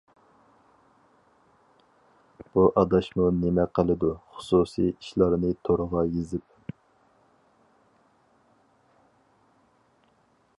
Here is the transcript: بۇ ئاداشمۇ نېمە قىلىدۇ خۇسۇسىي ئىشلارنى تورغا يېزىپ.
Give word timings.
بۇ 2.55 2.63
ئاداشمۇ 2.81 3.27
نېمە 3.41 3.65
قىلىدۇ 3.79 4.09
خۇسۇسىي 4.39 4.89
ئىشلارنى 4.95 5.53
تورغا 5.69 6.07
يېزىپ. 6.09 6.75